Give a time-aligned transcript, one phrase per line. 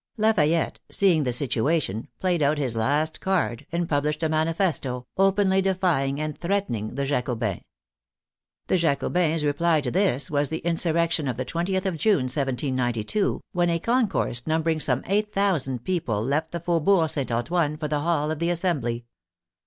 [0.17, 6.05] Lafayette, seeing the situation, played out his last card, and published a manifesto, openly defy
[6.07, 7.61] ing and threatening the Jacobins.
[8.65, 13.69] The Jacobins' reply to this was the insurrection of the 20th of June, 1792, when
[13.69, 17.31] a concourse numbering some 8,000 people left the Fau bourg St.
[17.31, 19.05] Antoine for the hall of the Assembly.